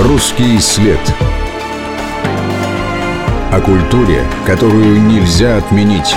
[0.00, 0.98] Русский след.
[3.52, 6.16] О культуре, которую нельзя отменить.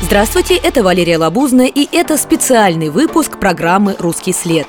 [0.00, 4.66] Здравствуйте, это Валерия Лабузная, и это специальный выпуск программы «Русский след».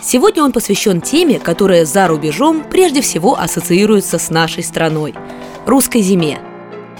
[0.00, 5.14] Сегодня он посвящен теме, которая за рубежом прежде всего ассоциируется с нашей страной–
[5.66, 6.40] русской зиме.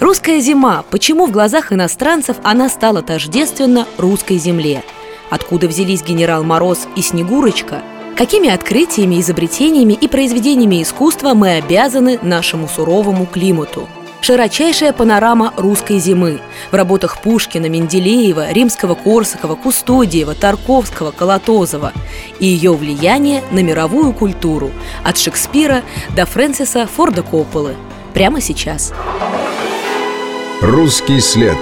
[0.01, 0.85] Русская зима.
[0.91, 4.83] Почему в глазах иностранцев она стала тождественна русской земле?
[5.31, 7.83] Откуда взялись генерал Мороз и Снегурочка–
[8.19, 13.89] Какими открытиями, изобретениями и произведениями искусства мы обязаны нашему суровому климату?
[14.23, 16.41] Широчайшая панорама русской зимы
[16.73, 21.93] в работах Пушкина, Менделеева, Римского-Корсакова, Кустодиева, Тарковского, Колотозова
[22.41, 24.73] и ее влияние на мировую культуру
[25.05, 25.83] от Шекспира
[26.17, 27.77] до Фрэнсиса Форда Копполы.
[28.15, 28.93] Прямо сейчас.
[30.61, 31.57] Русский след.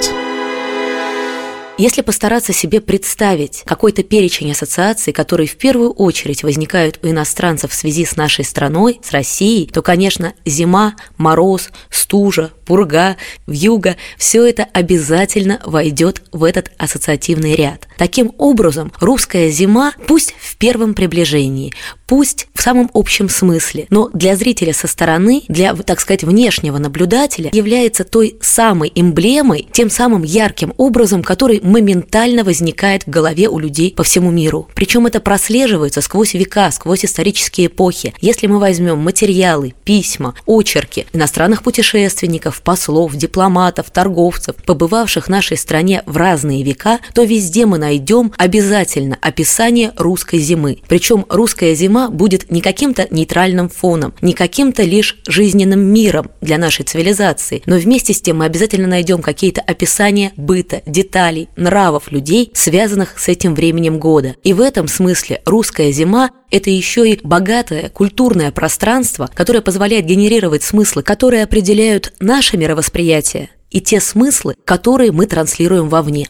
[1.79, 7.75] Если постараться себе представить какой-то перечень ассоциаций, которые в первую очередь возникают у иностранцев в
[7.75, 14.67] связи с нашей страной, с Россией, то, конечно, зима, мороз, стужа, пурга, вьюга– все это
[14.73, 17.89] обязательно войдет в этот ассоциативный ряд.
[17.97, 21.73] Таким образом, русская зима, пусть в первом приближении,
[22.07, 27.51] пусть в самом общем смысле, но для зрителя со стороны, для, так сказать, внешнего наблюдателя,
[27.53, 33.95] является той самой эмблемой, тем самым ярким образом, который моментально возникает в голове у людей
[33.97, 34.69] по всему миру.
[34.75, 38.15] Причем это прослеживается сквозь века, сквозь исторические эпохи.
[38.21, 46.03] Если мы возьмем материалы, письма, очерки иностранных путешественников, послов, дипломатов, торговцев, побывавших в нашей стране
[46.07, 50.79] в разные века, то везде мы найдем обязательно описание русской зимы.
[50.89, 56.85] Причем русская зима будет не каким-то нейтральным фоном, не каким-то лишь жизненным миром для нашей
[56.85, 63.19] цивилизации, но вместе с тем мы обязательно найдем какие-то описания быта, деталей, нравов людей, связанных
[63.19, 64.37] с этим временем года.
[64.43, 70.63] И в этом смысле русская зима– это еще и богатое культурное пространство, которое позволяет генерировать
[70.63, 76.29] смыслы, которые определяют наше мировосприятие и те смыслы, которые мы транслируем вовне.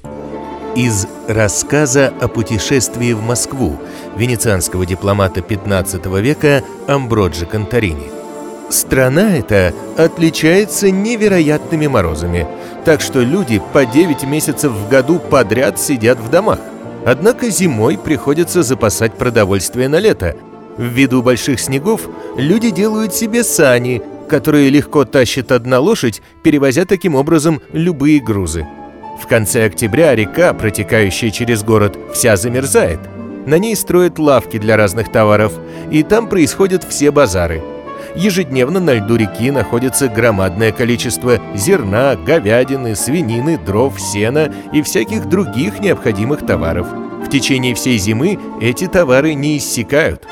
[0.74, 3.78] Из рассказа о путешествии в Москву
[4.16, 8.10] венецианского дипломата 15 века Амброджи Конторини.
[8.68, 12.46] Страна эта отличается невероятными морозами,
[12.84, 16.58] так что люди по 9 месяцев в году подряд сидят в домах.
[17.06, 20.34] Однако зимой приходится запасать продовольствие на лето.
[20.76, 22.00] Ввиду больших снегов
[22.36, 28.66] люди делают себе сани, которые легко тащит одна лошадь, перевозя таким образом любые грузы.
[29.22, 32.98] В конце октября река, протекающая через город, вся замерзает.
[33.46, 35.52] На ней строят лавки для разных товаров,
[35.92, 37.62] и там происходят все базары–
[38.16, 45.80] Ежедневно на льду реки находится громадное количество зерна, говядины, свинины, дров, сена и всяких других
[45.80, 46.86] необходимых товаров.
[47.26, 50.26] В течение всей зимы эти товары не иссякают.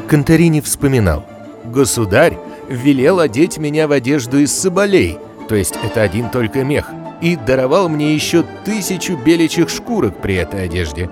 [0.08, 1.26] Конторини вспоминал.
[1.66, 2.38] «Государь
[2.70, 5.18] велел одеть меня в одежду из соболей,
[5.50, 6.86] то есть это один только мех,
[7.22, 11.10] и даровал мне еще тысячу беличьих шкурок при этой одежде.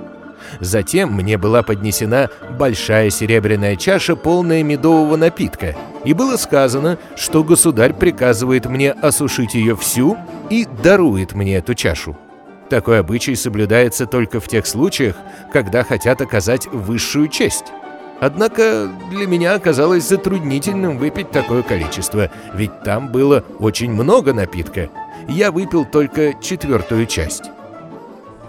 [0.60, 7.94] Затем мне была поднесена большая серебряная чаша, полная медового напитка, и было сказано, что государь
[7.94, 10.18] приказывает мне осушить ее всю
[10.50, 12.18] и дарует мне эту чашу.
[12.70, 15.16] Такой обычай соблюдается только в тех случаях,
[15.52, 17.66] когда хотят оказать высшую честь.
[18.22, 24.90] Однако для меня оказалось затруднительным выпить такое количество, ведь там было очень много напитка.
[25.28, 27.46] Я выпил только четвертую часть.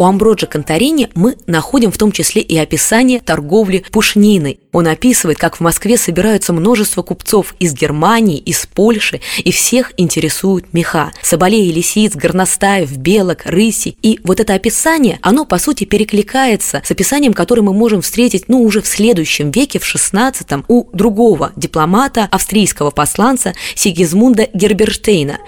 [0.01, 4.59] У Амброджа Конторини мы находим в том числе и описание торговли пушниной.
[4.73, 10.73] Он описывает, как в Москве собираются множество купцов из Германии, из Польши, и всех интересуют
[10.73, 11.13] меха.
[11.21, 13.95] Соболей, лисиц, горностаев, белок, рыси.
[14.01, 18.63] И вот это описание, оно, по сути, перекликается с описанием, которое мы можем встретить, ну,
[18.63, 25.41] уже в следующем веке, в 16 у другого дипломата, австрийского посланца Сигизмунда Герберштейна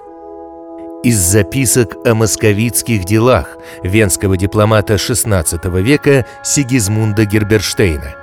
[1.03, 8.15] из записок о московитских делах венского дипломата XVI века Сигизмунда Герберштейна.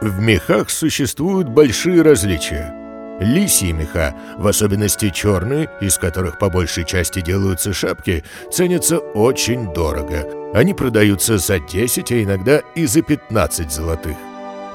[0.00, 2.74] В мехах существуют большие различия.
[3.20, 10.26] Лисьи меха, в особенности черные, из которых по большей части делаются шапки, ценятся очень дорого.
[10.54, 14.16] Они продаются за 10, а иногда и за 15 золотых.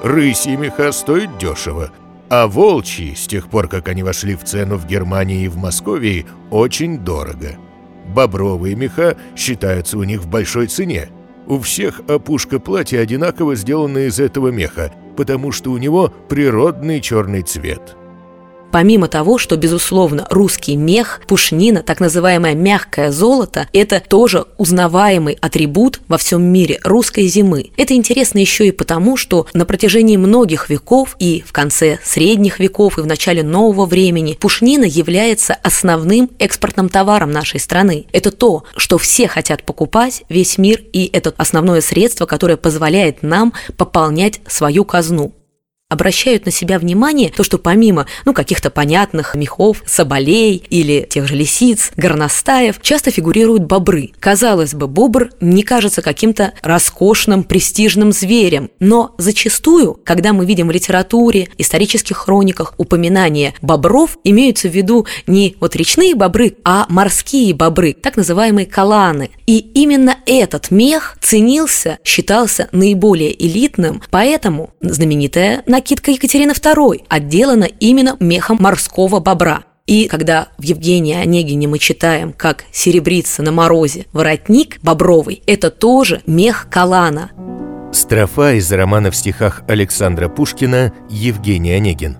[0.02, 1.90] Рысьи меха стоят дешево,
[2.30, 6.26] а волчьи, с тех пор, как они вошли в цену в Германии и в Москве,
[6.50, 7.56] очень дорого.
[8.14, 11.08] Бобровые меха считаются у них в большой цене.
[11.46, 17.42] У всех опушка платья одинаково сделана из этого меха, потому что у него природный черный
[17.42, 17.97] цвет.
[18.70, 26.00] Помимо того, что, безусловно, русский мех, пушнина, так называемое мягкое золото– это тоже узнаваемый атрибут
[26.06, 27.70] во всем мире русской зимы.
[27.76, 32.98] Это интересно еще и потому, что на протяжении многих веков и в конце средних веков
[32.98, 38.06] и в начале нового времени пушнина является основным экспортным товаром нашей страны.
[38.12, 43.54] Это то, что все хотят покупать, весь мир, и это основное средство, которое позволяет нам
[43.76, 45.32] пополнять свою казну
[45.88, 51.34] обращают на себя внимание то, что помимо ну, каких-то понятных мехов, соболей или тех же
[51.34, 54.10] лисиц, горностаев, часто фигурируют бобры.
[54.20, 60.72] Казалось бы, бобр не кажется каким-то роскошным, престижным зверем, но зачастую, когда мы видим в
[60.72, 67.94] литературе, исторических хрониках упоминания бобров, имеются в виду не вот речные бобры, а морские бобры,
[67.94, 69.30] так называемые каланы.
[69.46, 78.16] И именно этот мех ценился, считался наиболее элитным, поэтому знаменитая накидка Екатерины II отделана именно
[78.18, 79.62] мехом морского бобра.
[79.86, 86.20] И когда в Евгении Онегине мы читаем, как серебрится на морозе воротник бобровый, это тоже
[86.26, 87.30] мех калана.
[87.92, 92.16] Строфа из романа в стихах Александра Пушкина «Евгений Онегин».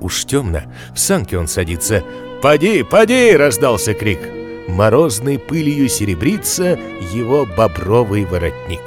[0.00, 0.62] Уж темно,
[0.94, 2.02] в санке он садится.
[2.40, 4.20] «Поди, поди!»— раздался крик.
[4.66, 6.78] Морозной пылью серебрится
[7.12, 8.80] его бобровый воротник.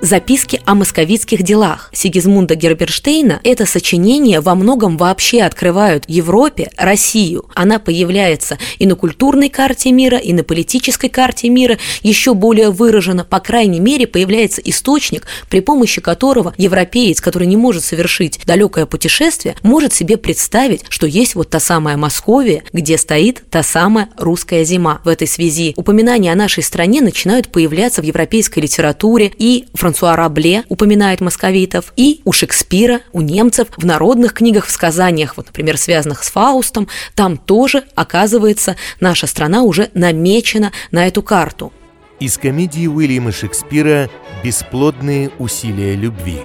[0.00, 7.46] Записки о московитских делах Сигизмунда Герберштейна это сочинение во многом вообще открывают Европе Россию.
[7.54, 13.24] Она появляется и на культурной карте мира, и на политической карте мира, еще более выраженно,
[13.24, 19.54] по крайней мере, появляется источник, при помощи которого европеец, который не может совершить далекое путешествие,
[19.62, 25.00] может себе представить, что есть вот та самая Московия, где стоит та самая русская зима.
[25.04, 30.55] В этой связи упоминания о нашей стране начинают появляться в европейской литературе и Франсуа Рабле
[30.68, 36.24] упоминает московитов, и у Шекспира, у немцев в народных книгах, в сказаниях, вот, например, связанных
[36.24, 41.72] с Фаустом, там тоже, оказывается, наша страна уже намечена на эту карту.
[42.18, 44.08] Из комедии Уильяма Шекспира
[44.42, 46.40] «Бесплодные усилия любви».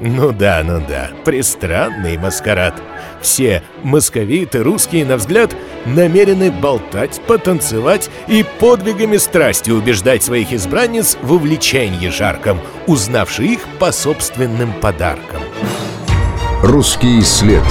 [0.00, 2.74] Ну да, ну да, пристранный маскарад.
[3.22, 5.54] Все московиты, русские, на взгляд,
[5.86, 13.92] намерены болтать, потанцевать и подвигами страсти убеждать своих избранниц в увлечении жарком, узнавши их по
[13.92, 15.40] собственным подаркам.
[16.62, 17.62] Русский след.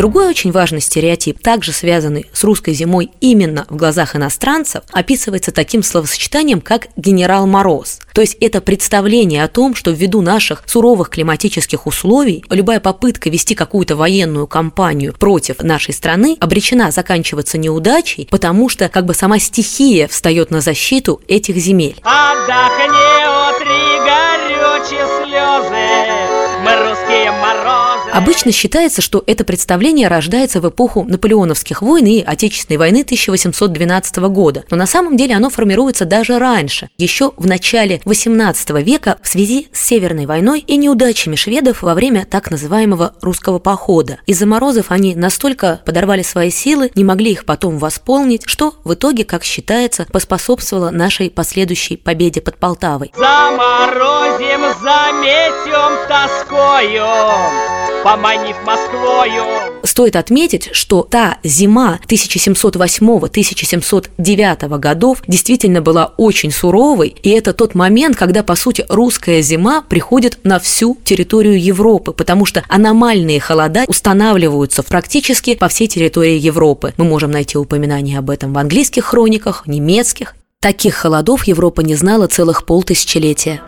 [0.00, 5.82] Другой очень важный стереотип, также связанный с русской зимой именно в глазах иностранцев, описывается таким
[5.82, 7.98] словосочетанием, как «генерал Мороз».
[8.14, 13.54] То есть это представление о том, что ввиду наших суровых климатических условий любая попытка вести
[13.54, 20.08] какую-то военную кампанию против нашей страны обречена заканчиваться неудачей, потому что как бы сама стихия
[20.08, 22.00] встает на защиту этих земель.
[22.04, 23.20] Отдохни,
[23.50, 27.79] утри горючие слезы, мы русские морозы.
[28.12, 34.64] Обычно считается, что это представление рождается в эпоху наполеоновских войн и Отечественной войны 1812 года,
[34.70, 39.68] но на самом деле оно формируется даже раньше, еще в начале XVIII века в связи
[39.72, 44.18] с Северной войной и неудачами шведов во время так называемого русского похода.
[44.26, 49.24] Из-за морозов они настолько подорвали свои силы, не могли их потом восполнить, что в итоге,
[49.24, 53.12] как считается, поспособствовало нашей последующей победе под Полтавой.
[53.16, 59.42] Заморозим, заметим тоскою поманив Москвою.
[59.82, 68.16] Стоит отметить, что та зима 1708-1709 годов действительно была очень суровой, и это тот момент,
[68.16, 74.82] когда, по сути, русская зима приходит на всю территорию Европы, потому что аномальные холода устанавливаются
[74.82, 76.94] практически по всей территории Европы.
[76.96, 80.34] Мы можем найти упоминания об этом в английских хрониках, немецких.
[80.60, 83.62] Таких холодов Европа не знала целых полтысячелетия.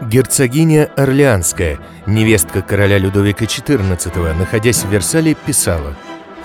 [0.00, 5.94] Герцогиня Орлеанская, невестка короля Людовика XIV, находясь в Версале, писала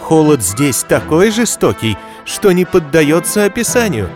[0.02, 4.10] «Холод здесь такой жестокий, что не поддается описанию.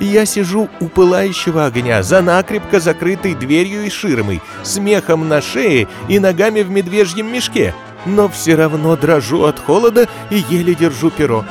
[0.00, 6.18] Я сижу у пылающего огня, за накрепко закрытой дверью и ширмой, смехом на шее и
[6.18, 7.74] ногами в медвежьем мешке,
[8.06, 11.44] но все равно дрожу от холода и еле держу перо.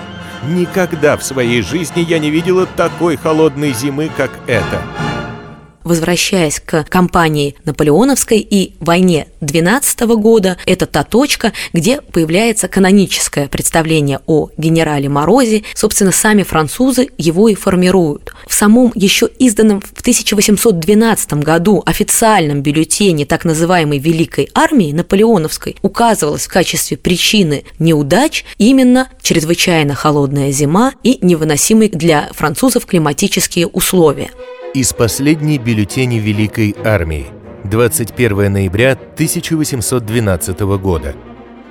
[0.48, 4.82] Никогда в своей жизни я не видела такой холодной зимы, как эта».
[5.86, 14.20] Возвращаясь к кампании наполеоновской и войне 12 года, это та точка, где появляется каноническое представление
[14.26, 15.64] о генерале Морозе.
[15.74, 18.34] Собственно, сами французы его и формируют.
[18.48, 26.48] В самом еще изданном в 1812 году официальном бюллетене так называемой Великой армии наполеоновской указывалось
[26.48, 34.32] в качестве причины неудач именно чрезвычайно холодная зима и невыносимые для французов климатические условия.
[34.76, 37.28] Из последней бюллетени Великой армии
[37.64, 41.16] 21 ноября 1812 года.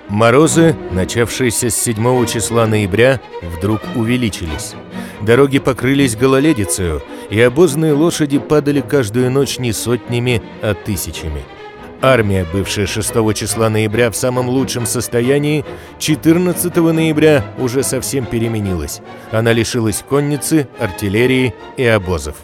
[0.09, 4.73] Морозы, начавшиеся с 7 числа ноября, вдруг увеличились.
[5.21, 11.43] Дороги покрылись гололедицей, и обозные лошади падали каждую ночь не сотнями, а тысячами.
[12.01, 15.67] Армия, бывшая 6 числа ноября в самом лучшем состоянии,
[15.99, 19.03] 14 ноября уже совсем переменилась.
[19.31, 22.37] Она лишилась конницы, артиллерии и обозов.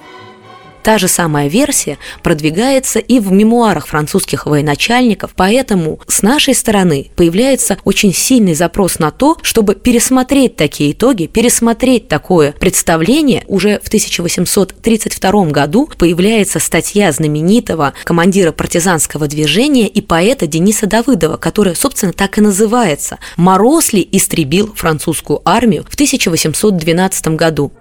[0.82, 7.76] Та же самая версия продвигается и в мемуарах французских военачальников, поэтому с нашей стороны появляется
[7.84, 13.44] очень сильный запрос на то, чтобы пересмотреть такие итоги, пересмотреть такое представление.
[13.46, 21.74] Уже в 1832 году появляется статья знаменитого командира партизанского движения и поэта Дениса Давыдова, которая,
[21.74, 27.72] собственно, так и называется «Мороз ли истребил французскую армию в 1812 году?»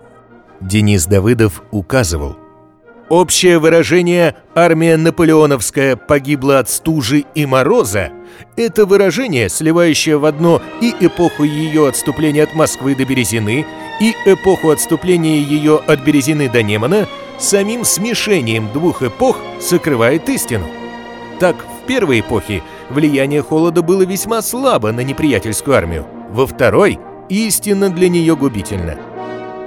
[0.62, 2.36] Денис Давыдов указывал–
[3.10, 8.12] Общее выражение «армия наполеоновская погибла от стужи и мороза»–
[8.56, 13.66] это выражение, сливающее в одно и эпоху ее отступления от Москвы до Березины,
[14.00, 17.08] и эпоху отступления ее от Березины до Немана,
[17.40, 20.68] самим смешением двух эпох сокрывает истину.
[21.40, 22.62] Так, в первой эпохе
[22.92, 27.00] влияние холода было весьма слабо на неприятельскую армию, во второй–
[27.30, 29.00] истинно для нее губительно–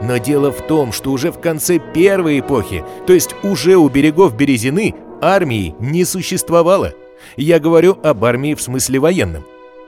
[0.03, 4.37] но дело в том, что уже в конце первой эпохи, то есть уже у берегов
[4.37, 6.93] Березины, армии не существовало.
[7.37, 9.45] Я говорю об армии в смысле военном.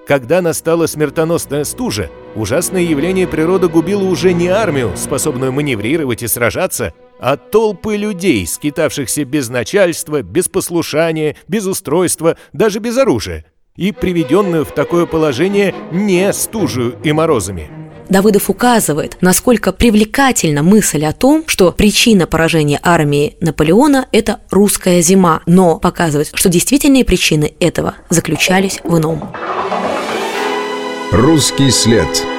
[0.06, 6.92] Когда настала смертоносная стужа, ужасное явление природы губило уже не армию, способную маневрировать и сражаться,
[7.18, 14.66] а толпы людей, скитавшихся без начальства, без послушания, без устройства, даже без оружия, и приведенную
[14.66, 17.84] в такое положение не стужью и морозами.
[18.14, 25.40] Давыдов указывает, насколько привлекательна мысль о том, что причина поражения армии Наполеона– это русская зима,
[25.47, 29.35] но показывает, что действительные причины этого заключались в ином.
[31.11, 32.25] Русский след–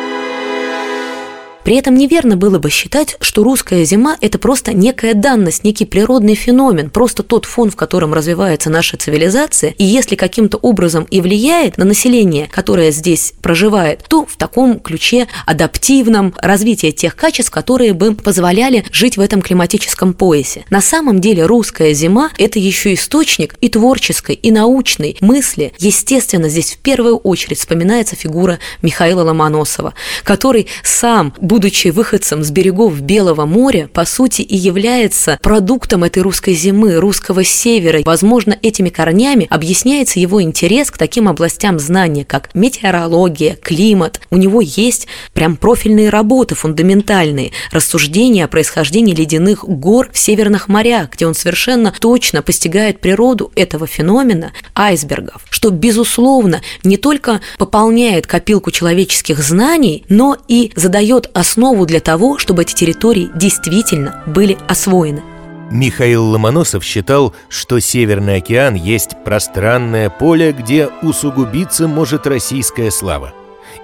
[1.65, 6.35] при этом неверно было бы считать, что русская зима– это просто некая данность, некий природный
[6.35, 11.79] феномен, просто тот фон, в котором развивается наша цивилизация, и если каким-то образом и влияет
[11.79, 18.13] на население, которое здесь проживает, то в таком ключе адаптивном развития тех качеств, которые бы
[18.13, 20.65] позволяли жить в этом климатическом поясе.
[20.69, 25.73] На самом деле русская зима– это еще источник и творческой, и научной мысли.
[25.79, 32.99] Естественно, здесь в первую очередь вспоминается фигура Михаила Ломоносова, который сам, будучи выходцем с берегов
[32.99, 38.01] Белого моря, по сути и является продуктом этой русской зимы, русского севера.
[38.03, 44.19] Возможно, этими корнями объясняется его интерес к таким областям знания, как метеорология, климат.
[44.31, 51.11] У него есть прям профильные работы, фундаментальные, рассуждения о происхождении ледяных гор в северных морях,
[51.13, 58.71] где он совершенно точно постигает природу этого феномена айсбергов, что, безусловно, не только пополняет копилку
[58.71, 61.44] человеческих знаний, но и задает основу
[61.85, 65.23] для того, чтобы эти территории действительно были освоены.
[65.71, 73.33] Михаил Ломоносов считал, что Северный океан есть пространное поле, где усугубиться может российская слава.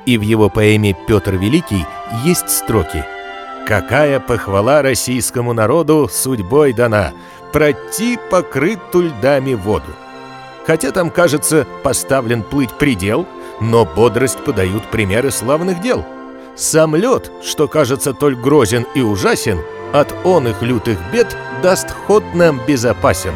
[0.06, 1.86] И в его поэме «Петр Великий»
[2.24, 3.04] есть строки
[3.68, 7.14] «Какая похвала российскому народу судьбой дана,
[7.54, 9.94] пройти покрыту льдами воду».
[10.66, 13.28] Хотя там, кажется, поставлен плыть предел,
[13.60, 16.06] но бодрость подают примеры славных дел–
[16.62, 19.60] сам лед, что кажется толь грозен и ужасен,
[19.94, 23.34] от он их лютых бед даст ход нам безопасен.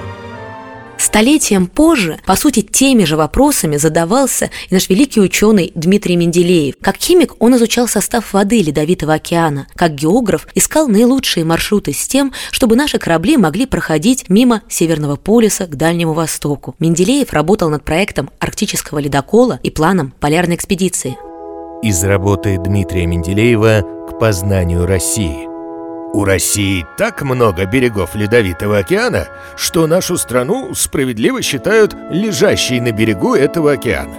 [0.97, 6.75] Столетием позже, по сути, теми же вопросами задавался и наш великий ученый Дмитрий Менделеев.
[6.81, 9.67] Как химик он изучал состав воды Ледовитого океана.
[9.75, 15.67] Как географ искал наилучшие маршруты с тем, чтобы наши корабли могли проходить мимо Северного полюса
[15.67, 16.75] к Дальнему Востоку.
[16.79, 21.17] Менделеев работал над проектом арктического ледокола и планом полярной экспедиции
[21.85, 25.45] из работы Дмитрия Менделеева «К познанию России».
[26.15, 33.35] У России так много берегов Ледовитого океана, что нашу страну справедливо считают лежащей на берегу
[33.35, 34.15] этого океана.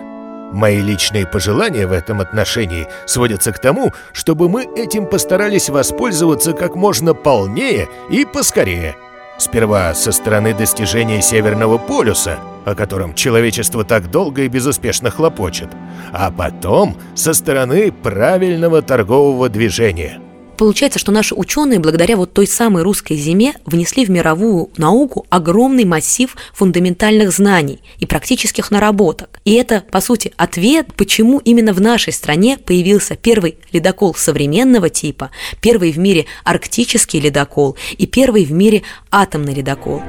[0.53, 6.77] Мои личные пожелания в этом отношении сводятся к тому, чтобы мы этим постарались воспользоваться как
[6.77, 8.95] можно полнее и поскорее.
[9.39, 15.69] Сперва со стороны достижения Северного полюса, о котором человечество так долго и безуспешно хлопочет,
[16.13, 20.21] а потом со стороны правильного торгового движения–
[20.57, 25.85] Получается, что наши ученые, благодаря вот той самой русской зиме, внесли в мировую науку огромный
[25.85, 29.41] массив фундаментальных знаний и практических наработок.
[29.45, 35.31] И это, по сути, ответ, почему именно в нашей стране появился первый ледокол современного типа,
[35.61, 40.03] первый в мире арктический ледокол и первый в мире атомный ледокол.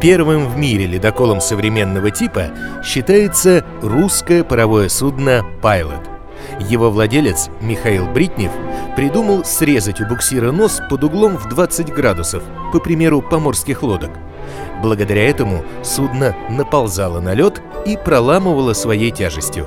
[0.00, 2.50] Первым в мире ледоколом современного типа
[2.84, 6.10] считается русское паровое судно «Пайлот».
[6.60, 8.52] Его владелец, Михаил Бритнев,
[8.96, 14.10] придумал срезать у буксира нос под углом в 20 градусов, по примеру поморских лодок.
[14.82, 19.66] Благодаря этому судно наползало на лед и проламывало своей тяжестью.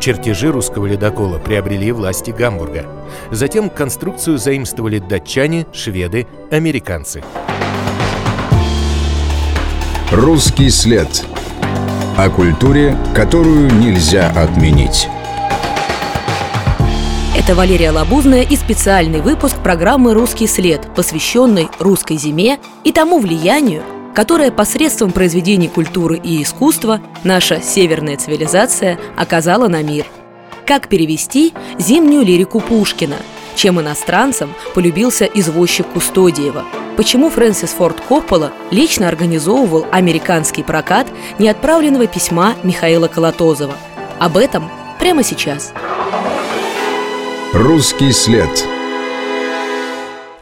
[0.00, 2.86] Чертежи русского ледокола приобрели власти Гамбурга.
[3.30, 7.22] Затем конструкцию заимствовали датчане, шведы, американцы.
[10.12, 11.24] Русский след.
[12.18, 15.06] О культуре, которую нельзя отменить.
[17.38, 23.84] Это Валерия Лабузная и специальный выпуск программы «Русский след», посвященный русской зиме и тому влиянию,
[24.12, 30.06] которое посредством произведений культуры и искусства наша северная цивилизация оказала на мир.
[30.66, 33.18] Как перевести зимнюю лирику Пушкина,
[33.54, 36.64] чем иностранцам полюбился извозчик Кустодиева,
[37.00, 41.06] почему Фрэнсис Форд Коппола лично организовывал американский прокат
[41.38, 43.72] неотправленного письма Михаила Колотозова.
[44.18, 45.72] Об этом прямо сейчас.
[47.54, 48.50] Русский след.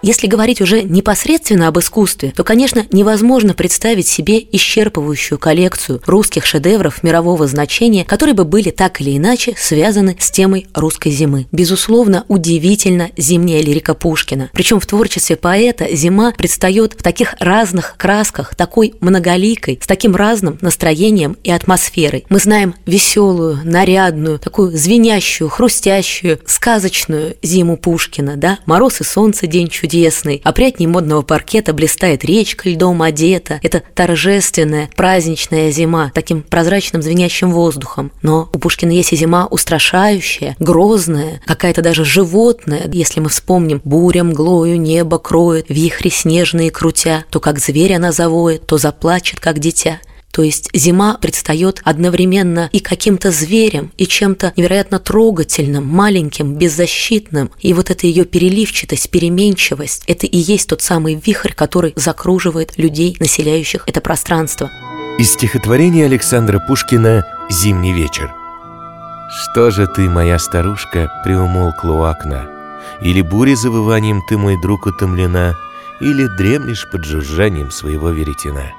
[0.00, 7.02] Если говорить уже непосредственно об искусстве, то, конечно, невозможно представить себе исчерпывающую коллекцию русских шедевров
[7.02, 11.46] мирового значения, которые бы были так или иначе связаны с темой русской зимы.
[11.50, 14.50] Безусловно, удивительно зимняя лирика Пушкина.
[14.52, 20.58] Причем в творчестве поэта зима предстает в таких разных красках, такой многоликой, с таким разным
[20.60, 22.24] настроением и атмосферой.
[22.28, 28.60] Мы знаем веселую, нарядную, такую звенящую, хрустящую, сказочную зиму Пушкина, да?
[28.64, 30.40] Мороз и солнце, день чудес чудесный.
[30.44, 33.58] Опрятней модного паркета блистает речка льдом одета.
[33.62, 38.12] Это торжественная, праздничная зима, таким прозрачным звенящим воздухом.
[38.22, 42.82] Но у Пушкина есть и зима устрашающая, грозная, какая-то даже животная.
[42.92, 48.66] Если мы вспомним «буря мглою небо кроет, вихри снежные крутя», то как зверь она завоет,
[48.66, 50.00] то заплачет, как дитя.
[50.38, 57.50] То есть зима предстает одновременно и каким-то зверем, и чем-то невероятно трогательным, маленьким, беззащитным.
[57.58, 63.16] И вот эта ее переливчатость, переменчивость– это и есть тот самый вихрь, который закруживает людей,
[63.18, 64.70] населяющих это пространство.
[65.18, 68.32] Из стихотворения Александра Пушкина «Зимний вечер».
[69.42, 72.48] «Что же ты, моя старушка, приумолкла у окна?
[73.02, 75.56] Или бурей завыванием ты, мой друг, утомлена,
[76.00, 78.77] или дремлешь под жужжанием своего веретена?»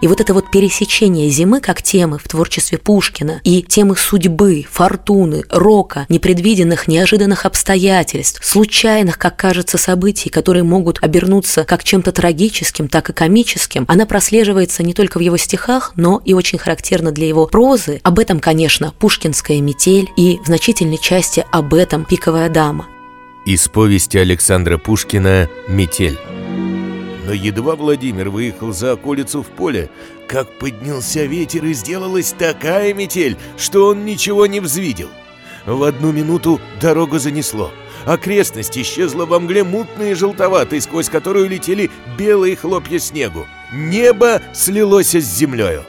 [0.00, 5.44] И вот это вот пересечение зимы как темы в творчестве Пушкина и темы судьбы, фортуны,
[5.50, 13.10] рока, непредвиденных, неожиданных обстоятельств, случайных, как кажется, событий, которые могут обернуться как чем-то трагическим, так
[13.10, 17.46] и комическим, она прослеживается не только в его стихах, но и очень характерно для его
[17.46, 18.00] прозы.
[18.02, 22.86] Об этом, конечно, «Пушкинская метель» и в значительной части об этом «Пиковая дама».
[23.44, 26.18] Из повести Александра Пушкина «Метель»
[27.24, 29.90] Но едва Владимир выехал за околицу в поле,
[30.26, 35.08] как поднялся ветер и сделалась такая метель, что он ничего не взвидел.
[35.66, 37.70] В одну минуту дорогу занесло.
[38.06, 43.46] Окрестность исчезла во мгле мутной и желтоватой, сквозь которую летели белые хлопья снегу.
[43.72, 45.84] Небо слилось с землею.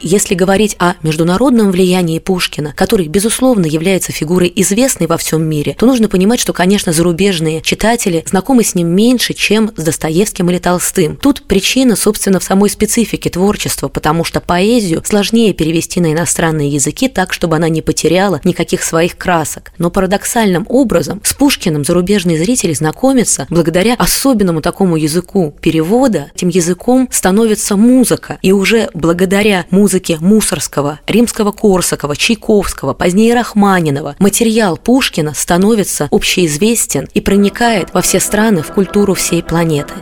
[0.00, 5.86] Если говорить о международном влиянии Пушкина, который, безусловно, является фигурой известной во всем мире, то
[5.86, 11.16] нужно понимать, что, конечно, зарубежные читатели знакомы с ним меньше, чем с Достоевским или Толстым.
[11.16, 17.08] Тут причина, собственно, в самой специфике творчества, потому что поэзию сложнее перевести на иностранные языки
[17.08, 19.72] так, чтобы она не потеряла никаких своих красок.
[19.78, 26.30] Но парадоксальным образом с Пушкиным зарубежные зрители знакомятся благодаря особенному такому языку перевода.
[26.34, 28.38] Этим языком становится музыка.
[28.42, 37.22] И уже благодаря музыке музыке Мусорского, Римского-Корсакова, Чайковского, позднее Рахманинова материал Пушкина становится общеизвестен и
[37.22, 39.94] проникает во все страны, в культуру всей планеты.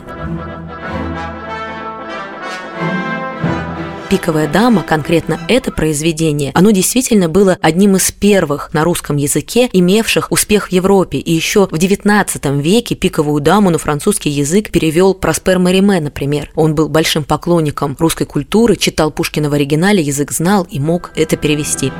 [4.09, 10.31] «Пиковая дама», конкретно это произведение, оно действительно было одним из первых на русском языке, имевших
[10.31, 11.17] успех в Европе.
[11.17, 16.51] И еще в XIX веке «Пиковую даму» на французский язык перевел Проспер Мариме, например.
[16.55, 21.35] Он был большим поклонником русской культуры, читал Пушкина в оригинале, язык знал и мог это
[21.35, 21.91] перевести.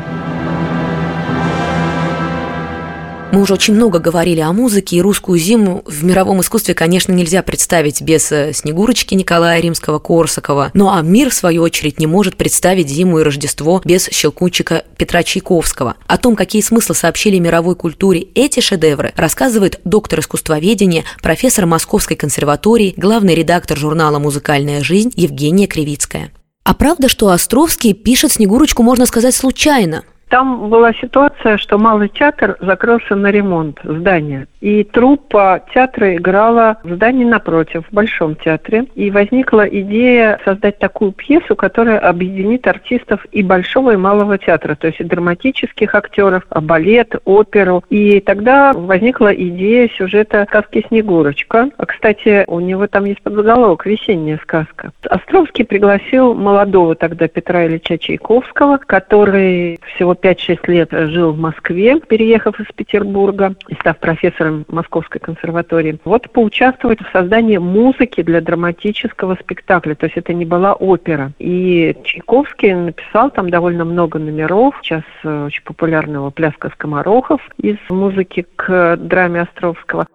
[3.33, 7.43] Мы уже очень много говорили о музыке, и русскую зиму в мировом искусстве, конечно, нельзя
[7.43, 10.71] представить без э, Снегурочки Николая Римского-Корсакова.
[10.73, 15.23] Ну а мир, в свою очередь, не может представить зиму и Рождество без Щелкунчика Петра
[15.23, 15.97] Чайковского.
[16.07, 22.93] О том, какие смыслы сообщили мировой культуре эти шедевры, рассказывает доктор искусствоведения, профессор Московской консерватории,
[22.95, 26.31] главный редактор журнала «Музыкальная жизнь» Евгения Кривицкая.
[26.63, 30.03] А правда, что Островский пишет Снегурочку, можно сказать, случайно?
[30.29, 34.47] Там была ситуация, что Малый театр закрылся на ремонт здания.
[34.59, 38.85] И труппа театра играла в здании напротив, в Большом театре.
[38.95, 44.75] И возникла идея создать такую пьесу, которая объединит артистов и Большого, и Малого театра.
[44.75, 47.83] То есть и драматических актеров, а балет, оперу.
[47.89, 51.69] И тогда возникла идея сюжета сказки «Снегурочка».
[51.77, 54.91] А, кстати, у него там есть подзаголовок «Весенняя сказка».
[55.09, 62.59] Островский пригласил молодого тогда Петра Ильича Чайковского, который всего 5-6 лет жил в Москве, переехав
[62.59, 65.99] из Петербурга и став профессором Московской консерватории.
[66.05, 69.95] Вот поучаствовать в создании музыки для драматического спектакля.
[69.95, 71.31] То есть это не была опера.
[71.39, 74.75] И Чайковский написал там довольно много номеров.
[74.81, 80.07] Сейчас э, очень популярного «Пляска скоморохов» из музыки к драме Островского.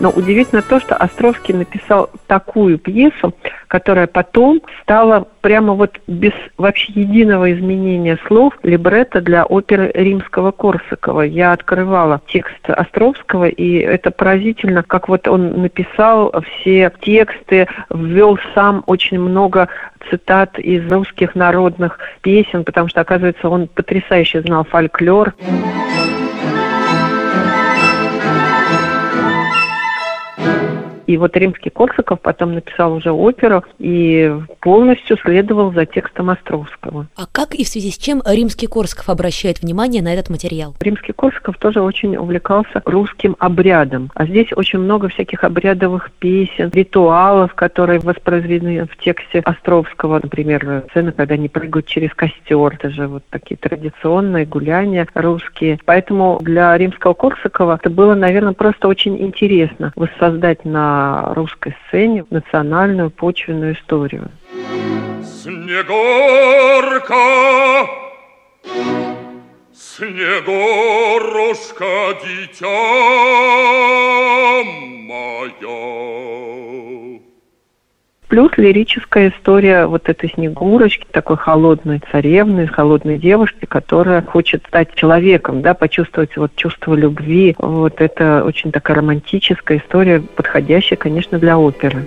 [0.00, 3.34] Но удивительно то, что Островский написал такую пьесу,
[3.68, 11.20] которая потом стала прямо вот без вообще единого изменения слов либретто для оперы римского Корсакова.
[11.20, 18.82] Я открывала текст Островского, и это поразительно, как вот он написал все тексты, ввел сам
[18.86, 19.68] очень много
[20.08, 25.34] цитат из русских народных песен, потому что, оказывается, он потрясающе знал фольклор.
[31.10, 37.08] И вот римский Корсаков потом написал уже оперу и полностью следовал за текстом Островского.
[37.16, 40.76] А как и в связи с чем римский Корсаков обращает внимание на этот материал?
[40.78, 44.12] Римский Корсаков тоже очень увлекался русским обрядом.
[44.14, 50.20] А здесь очень много всяких обрядовых песен, ритуалов, которые воспроизведены в тексте Островского.
[50.22, 52.72] Например, сцены, когда они прыгают через костер.
[52.72, 55.80] Это же вот такие традиционные гуляния русские.
[55.84, 60.99] Поэтому для римского Корсакова это было, наверное, просто очень интересно воссоздать на
[61.34, 64.30] русской сцене национальную почвенную историю.
[65.42, 67.16] Снегурка,
[69.72, 70.54] Снегурушка,
[72.24, 72.66] дитя
[75.10, 75.90] мое.
[78.30, 85.62] Плюс лирическая история вот этой Снегурочки, такой холодной царевны, холодной девушки, которая хочет стать человеком,
[85.62, 87.56] да, почувствовать вот чувство любви.
[87.58, 92.06] Вот это очень такая романтическая история, подходящая, конечно, для оперы.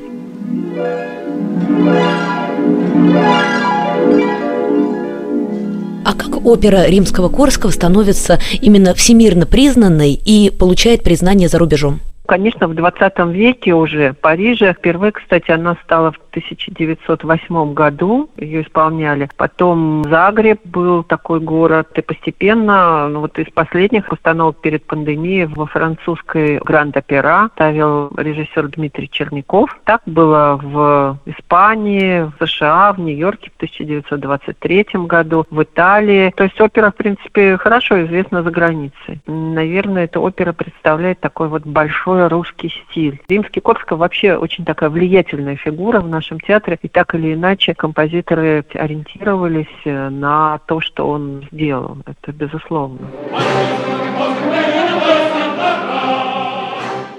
[6.05, 11.99] А как опера римского Корского становится именно всемирно признанной и получает признание за рубежом?
[12.25, 14.73] Конечно, в 20 веке уже в Париже.
[14.73, 19.29] Впервые, кстати, она стала в 1908 году, ее исполняли.
[19.35, 21.89] Потом Загреб был такой город.
[21.95, 29.09] И постепенно, ну вот из последних постановок перед пандемией во французской Гранд-Опера ставил режиссер Дмитрий
[29.09, 29.77] Черняков.
[29.83, 36.33] Так было в Испании, в США, в Нью-Йорке в 1923 году, в Италии.
[36.37, 39.21] То есть опера, в принципе, хорошо известна за границей.
[39.27, 43.19] Наверное, эта опера представляет такой вот большой большой русский стиль.
[43.27, 48.63] Римский Корсков вообще очень такая влиятельная фигура в нашем театре, и так или иначе композиторы
[48.73, 51.97] ориентировались э, на то, что он сделал.
[52.05, 53.07] Это безусловно.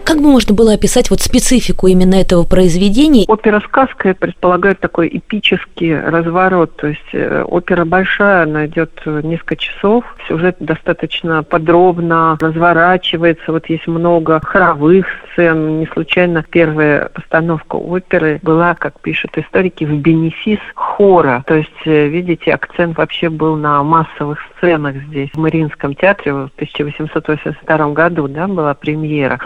[0.05, 3.25] Как бы можно было описать вот специфику именно этого произведения?
[3.27, 6.77] Опера «Сказка» предполагает такой эпический разворот.
[6.77, 10.05] То есть э, опера большая, она идет несколько часов.
[10.29, 13.51] Сюжет достаточно подробно разворачивается.
[13.51, 15.81] Вот есть много хоровых сцен.
[15.81, 21.45] Не случайно первая постановка оперы была, как пишут историки, в бенефис хора.
[21.47, 25.29] То есть, э, видите, акцент вообще был на массовых сценах здесь.
[25.35, 29.39] В Мариинском театре в 1882 году да, была премьера.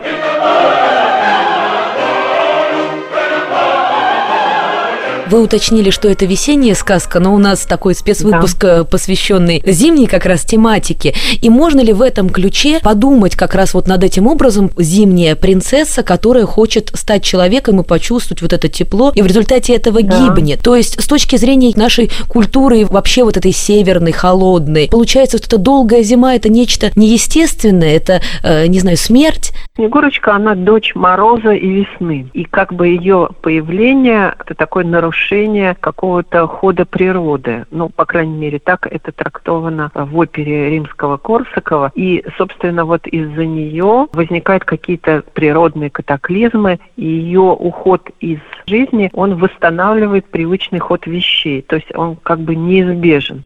[5.31, 8.81] Вы уточнили, что это весенняя сказка, но у нас такой спецвыпуск, да.
[8.81, 11.13] Э, посвященный зимней как раз тематике.
[11.43, 16.03] И можно ли в этом ключе подумать как раз вот над этим образом зимняя принцесса,
[16.03, 20.19] которая хочет стать человеком и почувствовать вот это тепло, и в результате этого да.
[20.19, 20.63] гибнет.
[20.63, 25.59] То есть с точки зрения нашей культуры, вообще вот этой северной, холодной, получается, что эта
[25.59, 29.53] долгая зима– это нечто неестественное, это, э, не знаю, смерть.
[29.77, 32.31] Снегурочка, она дочь мороза и весны.
[32.33, 37.67] И как бы ее появление– это такое нарушение нарушение какого-то хода природы.
[37.71, 41.93] Ну, по крайней мере, так это трактовано в опере римского Корсакова.
[41.95, 49.37] И, собственно, вот из-за нее возникают какие-то природные катаклизмы, и ее уход из жизни, он
[49.37, 51.63] восстанавливает привычный ход вещей.
[51.63, 53.45] То есть он как бы неизбежен.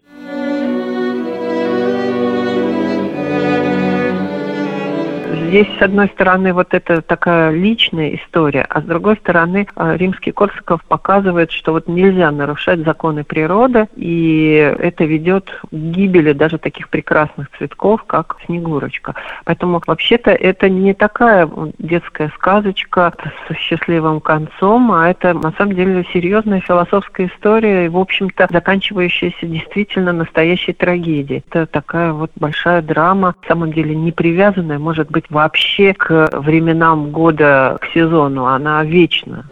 [5.52, 10.32] Здесь, с одной стороны, вот это такая личная история, а с другой стороны, э, римский
[10.32, 16.88] Корсаков показывает, что вот нельзя нарушать законы природы, и это ведет к гибели даже таких
[16.88, 19.14] прекрасных цветков, как Снегурочка.
[19.44, 21.46] Поэтому вообще-то это не такая
[21.78, 23.12] детская сказочка
[23.46, 29.44] с счастливым концом, а это на самом деле серьезная философская история, и, в общем-то, заканчивающаяся
[29.46, 31.44] действительно настоящей трагедией.
[31.46, 36.30] Это такая вот большая драма, на самом деле не привязанная, может быть, в вообще к
[36.34, 39.44] временам года, к сезону, она вечна.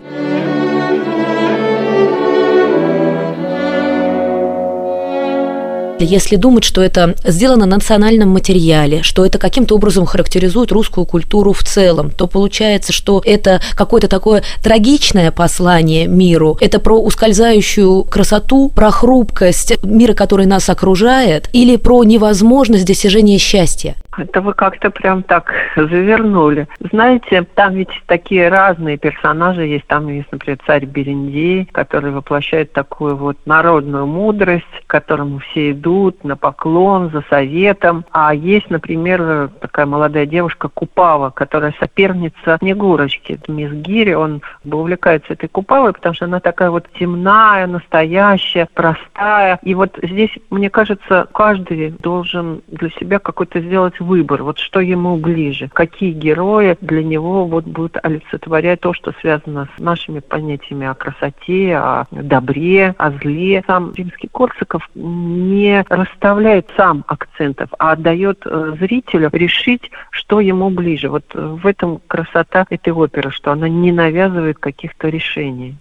[5.98, 11.52] Если думать, что это сделано на национальном материале, что это каким-то образом характеризует русскую культуру
[11.52, 18.70] в целом, то получается, что это какое-то такое трагичное послание миру, это про ускользающую красоту,
[18.74, 23.94] про хрупкость мира, который нас окружает, или про невозможность достижения счастья.
[24.20, 26.68] Это вы как-то прям так завернули.
[26.78, 29.86] Знаете, там ведь такие разные персонажи есть.
[29.86, 36.22] Там есть, например, царь Берендей, который воплощает такую вот народную мудрость, к которому все идут
[36.24, 38.04] на поклон, за советом.
[38.12, 43.40] А есть, например, такая молодая девушка Купава, которая соперница Снегурочки.
[43.48, 49.58] Мисс Гири, он увлекается этой Купавой, потому что она такая вот темная, настоящая, простая.
[49.62, 55.70] И вот здесь, мне кажется, каждый должен для себя какой-то сделать вот что ему ближе,
[55.72, 61.76] какие герои для него вот будут олицетворять то, что связано с нашими понятиями о красоте,
[61.76, 63.62] о добре, о зле.
[63.66, 71.08] Сам римский Корсаков не расставляет сам акцентов, а отдает э, зрителю решить, что ему ближе.
[71.08, 75.76] Вот в этом красота этой оперы, что она не навязывает каких-то решений.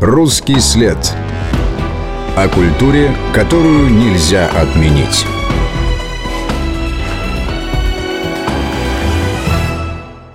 [0.00, 0.96] Русский след
[2.36, 5.26] о культуре, которую нельзя отменить.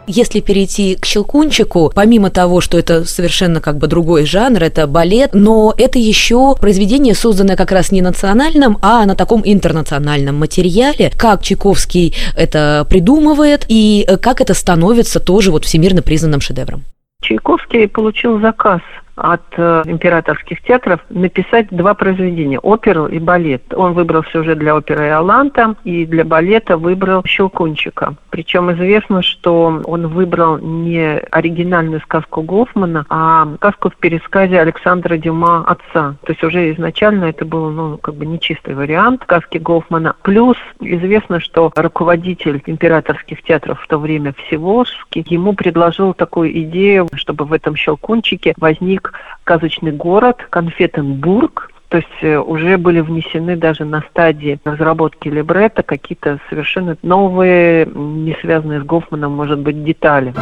[0.07, 5.31] Если перейти к «Щелкунчику», помимо того, что это совершенно как бы другой жанр, это балет,
[5.33, 11.41] но это еще произведение, созданное как раз не национальном, а на таком интернациональном материале, как
[11.41, 16.83] Чайковский это придумывает и как это становится тоже вот всемирно признанным шедевром.
[17.21, 18.81] Чайковский получил заказ
[19.15, 23.73] от э, императорских театров написать два произведения– оперу и балет.
[23.73, 28.15] Он выбрался уже для оперы Иоланта и для балета выбрал «Щелкунчика».
[28.29, 35.63] Причем известно, что он выбрал не оригинальную сказку Гофмана, а сказку в пересказе Александра Дюма
[35.65, 36.15] «Отца».
[36.25, 40.15] То есть уже изначально это был ну, как бы нечистый вариант сказки Гофмана.
[40.23, 47.45] Плюс известно, что руководитель императорских театров в то время Всеволжский ему предложил такую идею, чтобы
[47.45, 53.85] в этом «Щелкунчике» возник возник сказочный город Конфетенбург, то есть э, уже были внесены даже
[53.85, 60.33] на стадии разработки либретто какие-то совершенно новые, не связанные с Гофманом, может быть, детали.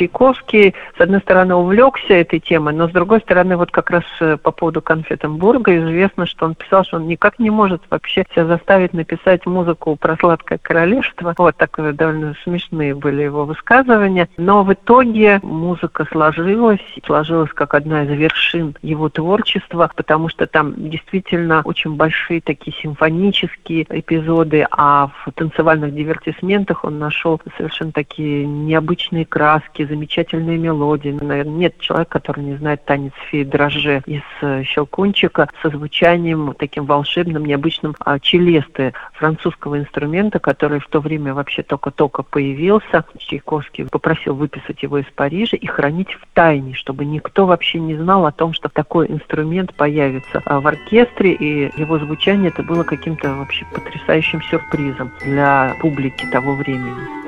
[0.00, 4.38] Чайковский, с одной стороны, увлекся этой темой, но с другой стороны, вот как раз э,
[4.38, 8.94] по поводу Конфетенбурга известно, что он писал, что он никак не может вообще себя заставить
[8.94, 11.34] написать музыку про сладкое королевство.
[11.36, 14.30] Вот такое довольно смешные были его высказывания.
[14.38, 20.72] Но в итоге музыка сложилась, сложилась как одна из вершин его творчества, потому что там
[20.88, 29.26] действительно очень большие такие симфонические эпизоды, а в танцевальных дивертисментах он нашел совершенно такие необычные
[29.26, 31.10] краски, замечательные мелодии.
[31.10, 36.86] Наверное, нет человека, который не знает танец феи дрожже из э, «Щелкунчика» со звучанием таким
[36.86, 43.04] волшебным, необычным а, челесты французского инструмента, который в то время вообще только-только появился.
[43.18, 48.26] Чайковский попросил выписать его из Парижа и хранить в тайне, чтобы никто вообще не знал
[48.26, 53.34] о том, что такой инструмент появится а в оркестре, и его звучание это было каким-то
[53.34, 57.19] вообще потрясающим сюрпризом для публики того времени.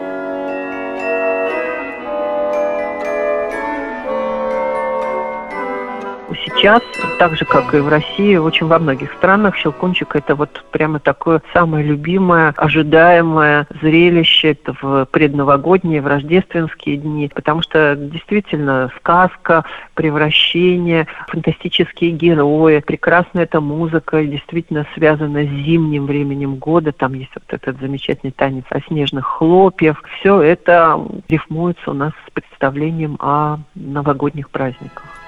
[6.62, 6.82] Сейчас,
[7.18, 11.42] так же, как и в России, очень во многих странах Щелкунчик– это вот прямо такое
[11.52, 14.56] самое любимое, ожидаемое зрелище.
[14.80, 24.24] В предновогодние, в рождественские дни, потому что действительно сказка, превращение, фантастические герои, прекрасная эта музыка,
[24.24, 30.00] действительно связана с зимним временем года, там есть вот этот замечательный танец о снежных хлопьев,
[30.20, 35.21] все это рифмуется у нас с представлением о новогодних праздниках.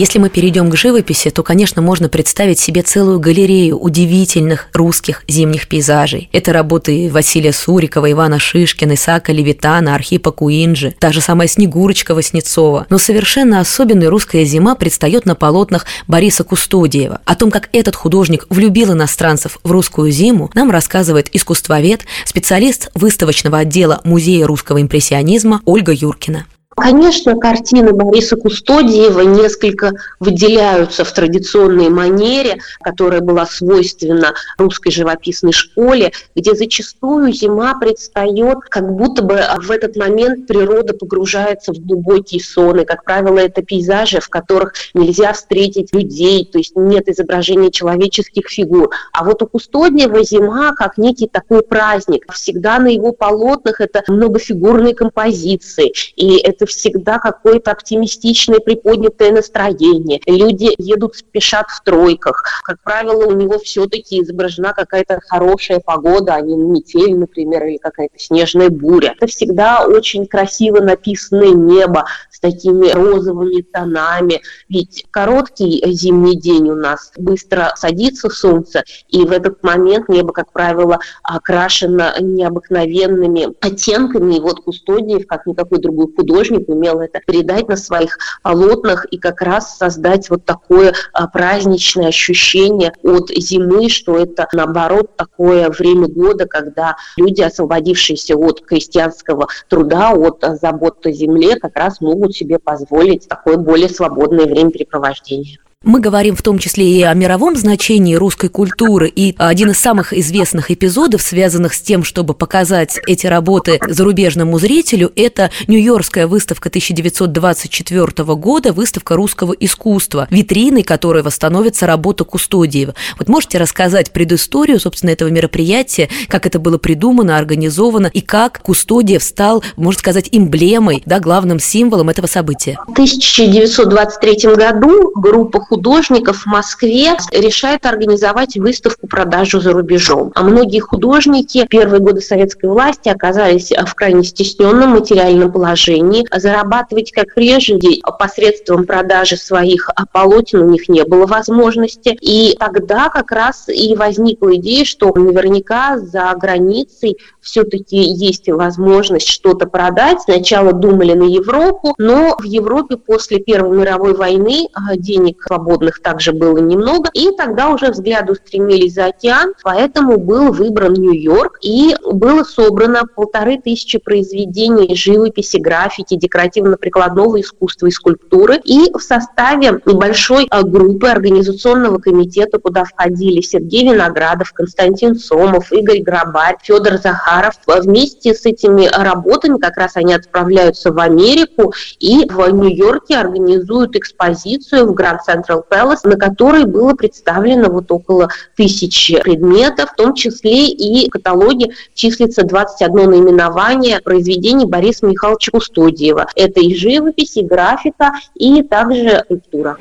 [0.00, 5.68] Если мы перейдем к живописи, то, конечно, можно представить себе целую галерею удивительных русских зимних
[5.68, 6.30] пейзажей.
[6.32, 12.86] Это работы Василия Сурикова, Ивана Шишкина, Исаака Левитана, Архипа Куинджи, та же самая Снегурочка Васнецова.
[12.88, 17.20] Но совершенно особенная русская зима предстает на полотнах Бориса Кустодиева.
[17.26, 23.58] О том, как этот художник влюбил иностранцев в русскую зиму, нам рассказывает искусствовед, специалист выставочного
[23.58, 26.46] отдела Музея русского импрессионизма Ольга Юркина.
[26.80, 36.12] Конечно, картины Бориса Кустодиева несколько выделяются в традиционной манере, которая была свойственна русской живописной школе,
[36.34, 42.80] где зачастую зима предстает, как будто бы в этот момент природа погружается в глубокий сон.
[42.80, 48.48] И, как правило, это пейзажи, в которых нельзя встретить людей, то есть нет изображения человеческих
[48.48, 48.88] фигур.
[49.12, 52.24] А вот у Кустодиева зима как некий такой праздник.
[52.32, 55.92] Всегда на его полотнах это многофигурные композиции.
[56.16, 60.20] И это всегда какое-то оптимистичное приподнятое настроение.
[60.26, 62.42] Люди едут, спешат в тройках.
[62.64, 68.18] Как правило, у него все-таки изображена какая-то хорошая погода, а не метель, например, или какая-то
[68.18, 69.14] снежная буря.
[69.16, 74.40] Это всегда очень красиво написанное небо с такими розовыми тонами.
[74.68, 80.52] Ведь короткий зимний день у нас быстро садится солнце, и в этот момент небо, как
[80.52, 84.36] правило, окрашено необыкновенными оттенками.
[84.36, 89.18] И вот Кустодиев, как никакой другой художник, художник умел это передать на своих полотнах и
[89.18, 96.08] как раз создать вот такое а, праздничное ощущение от зимы, что это наоборот такое время
[96.08, 102.58] года, когда люди, освободившиеся от крестьянского труда, от забот о земле, как раз могут себе
[102.58, 105.58] позволить такое более свободное времяпрепровождение.
[105.82, 110.12] Мы говорим в том числе и о мировом значении русской культуры, и один из самых
[110.12, 118.06] известных эпизодов, связанных с тем, чтобы показать эти работы зарубежному зрителю, это Нью-Йоркская выставка 1924
[118.34, 122.94] года, выставка русского искусства, витриной которой восстановится работа Кустодиева.
[123.18, 129.22] Вот можете рассказать предысторию, собственно, этого мероприятия, как это было придумано, организовано, и как Кустодиев
[129.22, 132.76] стал, можно сказать, эмблемой, да, главным символом этого события?
[132.86, 140.32] В 1923 году группа художников в Москве решает организовать выставку-продажу за рубежом.
[140.34, 146.26] А многие художники первые годы советской власти оказались в крайне стесненном материальном положении.
[146.36, 152.18] Зарабатывать, как прежде, посредством продажи своих полотен у них не было возможности.
[152.20, 159.66] И тогда как раз и возникла идея, что наверняка за границей все-таки есть возможность что-то
[159.66, 160.22] продать.
[160.22, 166.32] Сначала думали на Европу, но в Европе после Первой мировой войны а, денег свободных также
[166.32, 172.44] было немного, и тогда уже взгляды устремились за океан, поэтому был выбран Нью-Йорк, и было
[172.44, 180.62] собрано полторы тысячи произведений живописи, графики, декоративно-прикладного искусства и скульптуры, и в составе небольшой а,
[180.62, 188.46] группы организационного комитета, куда входили Сергей Виноградов, Константин Сомов, Игорь Грабарь, Федор Захаров, вместе с
[188.46, 195.20] этими работами как раз они отправляются в Америку и в Нью-Йорке организуют экспозицию в Гранд
[195.50, 201.10] Central Palace, на которой было представлено вот около тысячи предметов, в том числе и в
[201.10, 206.26] каталоге числится 21 наименование произведений Бориса Михайловича Кустодиева.
[206.34, 209.76] Это и живопись, и графика, и также культура.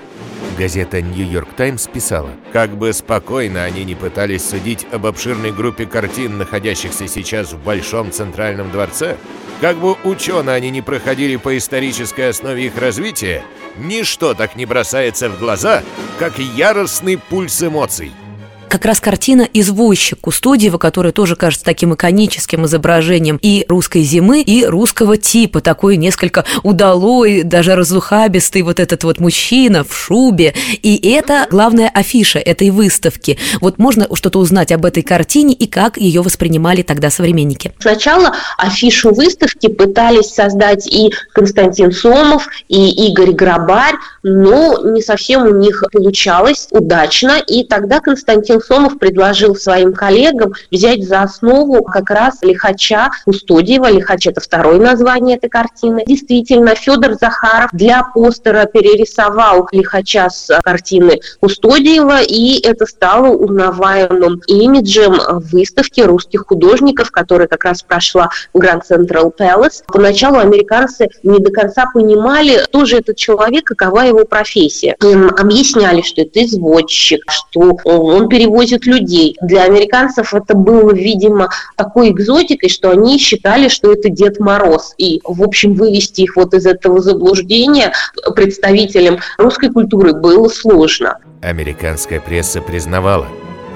[0.58, 6.38] Газета «Нью-Йорк Таймс» писала, «Как бы спокойно они не пытались судить об обширной группе картин,
[6.38, 9.16] находящихся сейчас в Большом Центральном дворце,
[9.62, 13.44] как бы ученые они не проходили по исторической основе их развития,
[13.80, 15.84] ничто так не бросается в глаза,
[16.18, 18.12] как яростный пульс эмоций–
[18.70, 24.64] как раз картина «Извозчик» Кустодиева, которая тоже кажется таким иконическим изображением и русской зимы, и
[24.64, 30.54] русского типа, такой несколько удалой, даже разухабистый вот этот вот мужчина в шубе.
[30.84, 33.38] И это главная афиша этой выставки.
[33.60, 37.74] Вот можно что-то узнать об этой картине и как ее воспринимали тогда современники?
[37.80, 45.56] Сначала афишу выставки пытались создать и Константин Сомов, и Игорь Грабарь, но не совсем у
[45.56, 52.42] них получалось удачно, и тогда Константин Сомов предложил своим коллегам взять за основу как раз
[52.42, 53.90] лихача Кустодиева.
[53.90, 56.04] Лихач– это второе название этой картины.
[56.06, 65.18] Действительно, Федор Захаров для постера перерисовал лихача с картины Кустодиева, и это стало узнаваемым имиджем
[65.52, 69.84] выставки русских художников, которая как раз прошла в Grand Central Palace.
[69.88, 74.96] Поначалу американцы не до конца понимали, кто же этот человек, какова его профессия.
[75.02, 79.38] Им объясняли, что это извозчик, что он перевозит людей.
[79.42, 84.94] Для американцев это было, видимо, такой экзотикой, что они считали, что это Дед Мороз.
[84.98, 87.94] И, в общем, вывести их вот из этого заблуждения
[88.36, 91.18] представителям русской культуры было сложно.
[91.42, 93.28] Американская пресса признавала,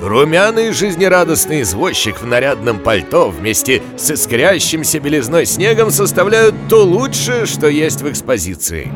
[0.01, 7.69] Румяный жизнерадостный извозчик в нарядном пальто вместе с искрящимся белизной снегом составляют то лучшее, что
[7.69, 8.91] есть в экспозиции.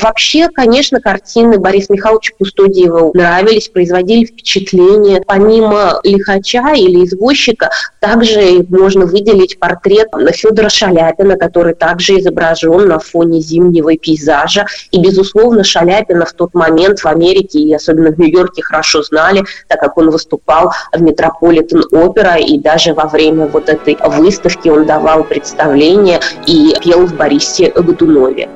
[0.00, 5.22] Вообще, конечно, картины Бориса Михайловича Кустодиева нравились, производили впечатление.
[5.26, 7.70] Помимо лихача или извозчика,
[8.00, 14.66] также можно выделить портрет Федора Шаляпина, который также изображен на фоне зимнего пейзажа.
[14.90, 19.80] И, безусловно, Шаляпина в тот момент в Америке и особенно в Нью-Йорке хорошо знали, так
[19.80, 25.24] как он выступал в Метрополитен Опера, и даже во время вот этой выставки он давал
[25.24, 28.48] представление и пел в Борисе Годунове.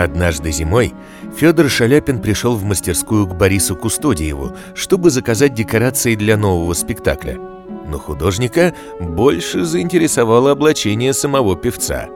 [0.00, 0.94] Однажды зимой
[1.36, 7.36] Федор Шаляпин пришел в мастерскую к Борису Кустодиеву, чтобы заказать декорации для нового спектакля.
[7.86, 12.08] Но художника больше заинтересовало облачение самого певца.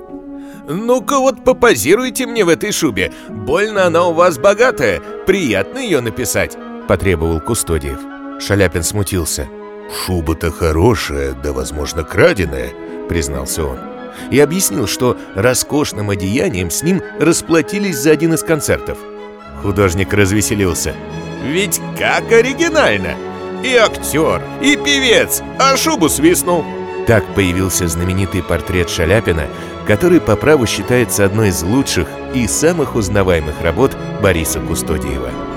[0.66, 3.12] «Ну-ка вот попозируйте мне в этой шубе.
[3.28, 5.02] Больно она у вас богатая.
[5.26, 6.56] Приятно ее написать»,–
[6.88, 8.00] потребовал Кустодиев.
[8.40, 9.46] Шаляпин смутился.
[10.06, 12.70] «Шуба-то хорошая, да, возможно, краденая»,–
[13.10, 13.93] признался он
[14.30, 18.98] и объяснил, что роскошным одеянием с ним расплатились за один из концертов.
[19.62, 20.94] Художник развеселился.
[21.44, 23.14] «Ведь как оригинально!
[23.62, 26.64] И актер, и певец, а шубу свистнул!»
[27.06, 29.46] Так появился знаменитый портрет Шаляпина,
[29.86, 35.53] который по праву считается одной из лучших и самых узнаваемых работ Бориса Кустодиева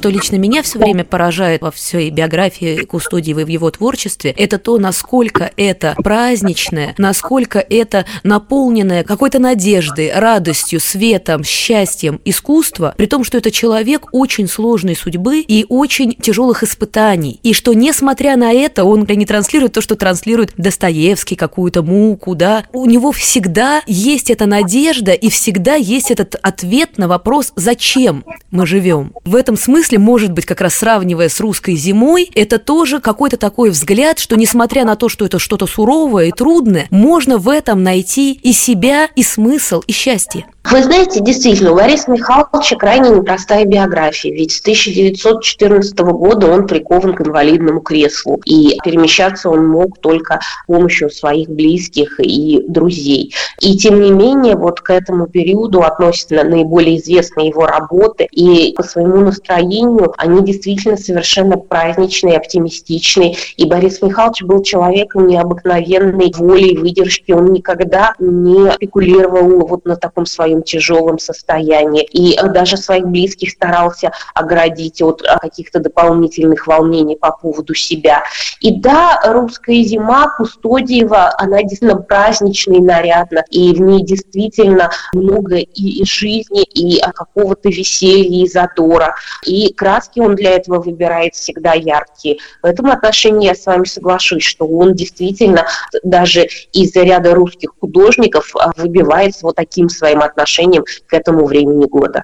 [0.00, 4.56] что лично меня все время поражает во всей биографии Кустодиева и в его творчестве, это
[4.56, 13.24] то, насколько это праздничное, насколько это наполненное какой-то надеждой, радостью, светом, счастьем искусство, при том,
[13.24, 17.38] что это человек очень сложной судьбы и очень тяжелых испытаний.
[17.42, 22.64] И что, несмотря на это, он не транслирует то, что транслирует Достоевский, какую-то муку, да,
[22.72, 28.66] у него всегда есть эта надежда и всегда есть этот ответ на вопрос, зачем мы
[28.66, 29.12] живем.
[29.26, 33.36] В этом смысле смысле, может быть, как раз сравнивая с русской зимой, это тоже какой-то
[33.36, 37.82] такой взгляд, что несмотря на то, что это что-то суровое и трудное, можно в этом
[37.82, 40.46] найти и себя, и смысл, и счастье.
[40.62, 47.14] Вы знаете, действительно, у Бориса Михайловича крайне непростая биография, ведь с 1914 года он прикован
[47.14, 53.34] к инвалидному креслу, и перемещаться он мог только с помощью своих близких и друзей.
[53.60, 58.82] И тем не менее, вот к этому периоду относятся наиболее известные его работы, и по
[58.82, 63.34] своему настроению они действительно совершенно праздничные, оптимистичные.
[63.56, 69.96] И Борис Михайлович был человеком необыкновенной воли и выдержки, он никогда не спекулировал вот на
[69.96, 72.04] таком своем своем тяжелом состоянии.
[72.04, 78.24] И э, даже своих близких старался оградить от э, каких-то дополнительных волнений по поводу себя.
[78.60, 85.56] И да, русская зима Кустодиева, она действительно праздничная и нарядна, и в ней действительно много
[85.56, 89.14] и жизни, и э, какого-то веселья, и задора.
[89.44, 92.38] И краски он для этого выбирает всегда яркие.
[92.62, 95.66] В этом отношении я с вами соглашусь, что он действительно
[96.02, 102.22] даже из ряда русских художников выбивается вот таким своим отношением отношением к этому времени года.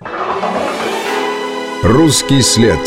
[1.83, 2.79] Русский след.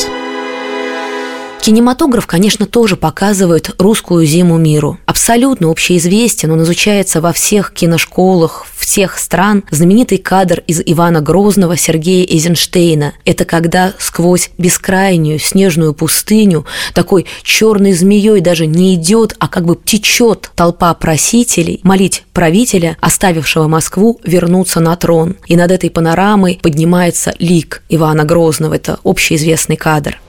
[1.70, 4.98] Кинематограф, конечно, тоже показывает русскую зиму миру.
[5.06, 9.64] Абсолютно общеизвестен, он изучается во всех киношколах всех стран.
[9.70, 13.14] Знаменитый кадр из Ивана Грозного Сергея Эйзенштейна.
[13.24, 16.66] Это когда сквозь бескрайнюю снежную пустыню
[16.96, 23.68] такой черной змеей даже не идет, а как бы течет толпа просителей молить правителя, оставившего
[23.68, 25.36] Москву, вернуться на трон.
[25.46, 28.74] И над этой панорамой поднимается лик Ивана Грозного.
[28.74, 30.20] Это общеизвестный кадр.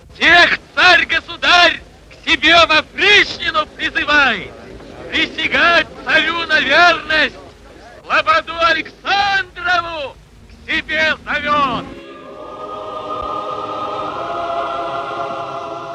[0.91, 1.81] Всех царь-государь
[2.11, 4.51] к себе во Пришнину призывает,
[5.09, 7.37] присягать царю на верность,
[8.05, 10.17] Лободу Александрову
[10.49, 12.10] к себе зовет.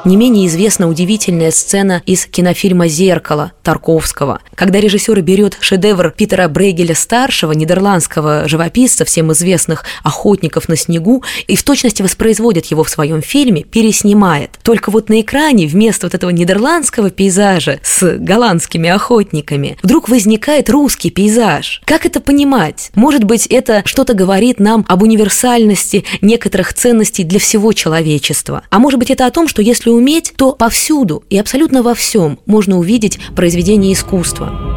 [0.06, 7.50] Не менее известна удивительная сцена из кинофильма «Зеркало» Тарковского, когда режиссер берет шедевр Питера Брейгеля-старшего,
[7.50, 13.64] нидерландского живописца, всем известных охотников на снегу, и в точности воспроизводит его в своем фильме,
[13.64, 14.50] переснимает.
[14.62, 21.10] Только вот на экране вместо вот этого нидерландского пейзажа с голландскими охотниками вдруг возникает русский
[21.10, 21.82] пейзаж.
[21.84, 22.92] Как это понимать?
[22.94, 28.62] Может быть, это что-то говорит нам об универсальности некоторых ценностей для всего человечества.
[28.70, 32.38] А может быть, это о том, что если уметь, то повсюду и абсолютно во всем
[32.46, 34.76] можно увидеть произведение искусства.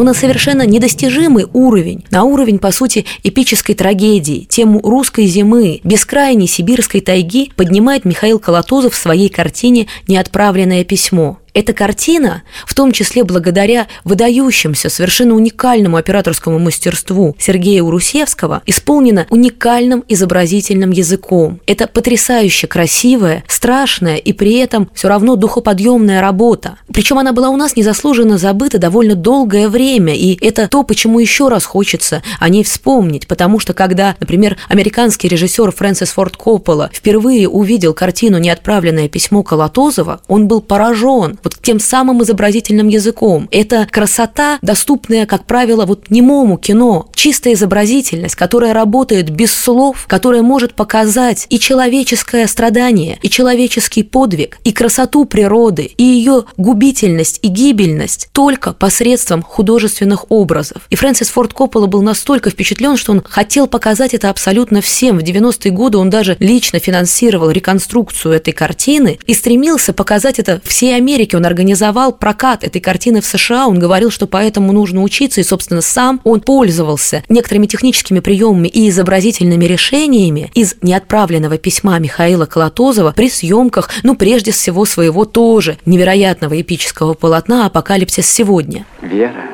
[0.00, 6.46] но на совершенно недостижимый уровень, на уровень, по сути, эпической трагедии, тему русской зимы, бескрайней
[6.46, 11.38] сибирской тайги поднимает Михаил Колотозов в своей картине «Неотправленное письмо».
[11.54, 20.04] Эта картина, в том числе благодаря выдающимся, совершенно уникальному операторскому мастерству Сергея Урусевского, исполнена уникальным
[20.08, 21.60] изобразительным языком.
[21.66, 26.78] Это потрясающе красивая, страшная и при этом все равно духоподъемная работа.
[26.92, 31.48] Причем она была у нас незаслуженно забыта довольно долгое время, и это то, почему еще
[31.48, 37.48] раз хочется о ней вспомнить, потому что когда, например, американский режиссер Фрэнсис Форд Коппола впервые
[37.48, 43.48] увидел картину «Неотправленное письмо Колотозова», он был поражен вот тем самым изобразительным языком.
[43.50, 47.08] Это красота, доступная, как правило, вот немому кино.
[47.14, 54.58] Чистая изобразительность, которая работает без слов, которая может показать и человеческое страдание, и человеческий подвиг,
[54.64, 60.82] и красоту природы, и ее губительность и гибельность только посредством художественных образов.
[60.90, 65.18] И Фрэнсис Форд Коппола был настолько впечатлен, что он хотел показать это абсолютно всем.
[65.18, 70.96] В 90-е годы он даже лично финансировал реконструкцию этой картины и стремился показать это всей
[70.96, 75.40] Америке Америке, он организовал прокат этой картины в США, он говорил, что поэтому нужно учиться,
[75.40, 82.46] и, собственно, сам он пользовался некоторыми техническими приемами и изобразительными решениями из неотправленного письма Михаила
[82.46, 88.84] Колотозова при съемках, ну, прежде всего, своего тоже невероятного эпического полотна «Апокалипсис сегодня».
[89.02, 89.44] Вера,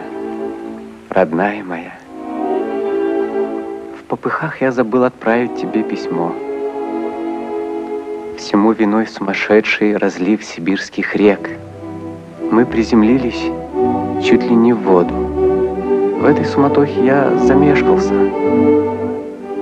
[1.11, 1.93] родная моя,
[4.01, 6.33] в попыхах я забыл отправить тебе письмо.
[8.39, 11.51] Всему виной сумасшедший разлив сибирских рек–
[12.51, 13.51] мы приземлились
[14.25, 15.15] чуть ли не в воду.
[16.21, 18.15] В этой суматохе я замешкался,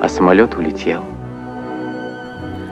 [0.00, 1.02] а самолет улетел.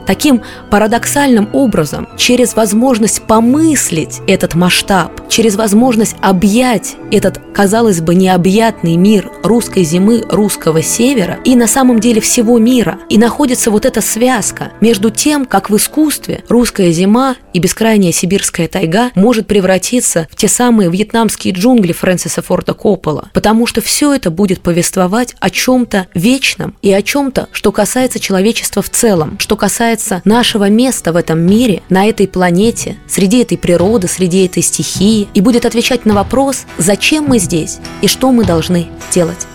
[0.06, 8.96] Таким парадоксальным образом, через возможность помыслить этот масштаб, через возможность объять этот, казалось бы, необъятный
[8.96, 12.98] мир русской зимы, русского севера и на самом деле всего мира.
[13.08, 18.68] И находится вот эта связка между тем, как в искусстве русская зима и бескрайняя сибирская
[18.68, 24.30] тайга может превратиться в те самые вьетнамские джунгли Фрэнсиса Форда Коппола, потому что все это
[24.30, 30.20] будет повествовать о чем-то вечном и о чем-то, что касается человечества в целом, что касается
[30.26, 35.40] нашего места в этом мире, на этой планете, среди этой природы, среди этой стихии, и
[35.40, 39.46] будет отвечать на вопрос, зачем мы здесь и что мы должны делать.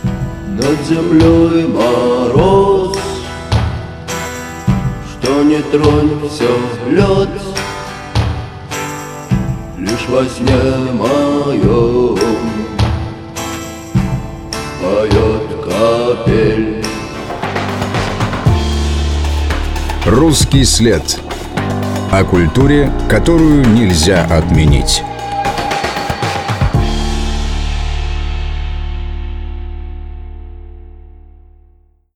[0.56, 2.98] Над землей мороз,
[5.12, 6.50] что не тронь, все
[6.90, 7.30] лед,
[9.78, 12.18] Лишь во сне моем
[14.82, 16.84] поет капель.
[20.06, 21.20] Русский след.
[22.12, 25.04] О культуре, которую нельзя отменить.